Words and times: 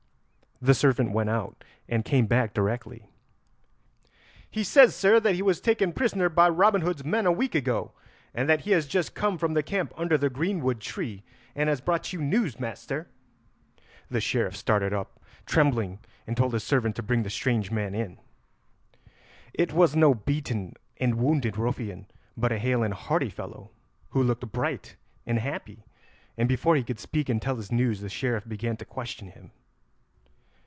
The 0.63 0.75
servant 0.75 1.09
went 1.11 1.31
out, 1.31 1.63
and 1.89 2.05
came 2.05 2.27
back 2.27 2.53
directly. 2.53 3.09
"He 4.47 4.63
says, 4.63 4.93
sir, 4.95 5.19
that 5.19 5.33
he 5.33 5.41
was 5.41 5.59
taken 5.59 5.91
prisoner 5.91 6.29
by 6.29 6.49
Robin 6.49 6.81
Hood's 6.81 7.03
men 7.03 7.25
a 7.25 7.31
week 7.31 7.55
ago, 7.55 7.93
and 8.31 8.47
that 8.47 8.61
he 8.61 8.69
has 8.69 8.85
just 8.85 9.15
come 9.15 9.39
from 9.39 9.55
the 9.55 9.63
camp 9.63 9.91
under 9.97 10.19
the 10.19 10.29
greenwood 10.29 10.79
tree, 10.79 11.23
and 11.55 11.67
has 11.67 11.81
brought 11.81 12.13
you 12.13 12.21
news, 12.21 12.59
master." 12.59 13.07
The 14.07 14.21
Sheriff 14.21 14.55
started 14.55 14.93
up, 14.93 15.19
trembling, 15.47 15.97
and 16.27 16.37
told 16.37 16.53
his 16.53 16.63
servant 16.63 16.95
to 16.97 17.01
bring 17.01 17.23
the 17.23 17.31
strange 17.31 17.71
man 17.71 17.95
in. 17.95 18.19
It 19.55 19.73
was 19.73 19.95
no 19.95 20.13
beaten 20.13 20.75
and 20.97 21.15
wounded 21.15 21.57
ruffian, 21.57 22.05
but 22.37 22.51
a 22.51 22.59
hale 22.59 22.83
and 22.83 22.93
hearty 22.93 23.31
fellow, 23.31 23.71
who 24.09 24.21
looked 24.21 24.51
bright 24.51 24.95
and 25.25 25.39
happy, 25.39 25.85
and 26.37 26.47
before 26.47 26.75
he 26.75 26.83
could 26.83 26.99
speak 26.99 27.29
and 27.29 27.41
tell 27.41 27.55
his 27.55 27.71
news 27.71 28.01
the 28.01 28.09
Sheriff 28.09 28.47
began 28.47 28.77
to 28.77 28.85
question 28.85 29.29
him. 29.29 29.49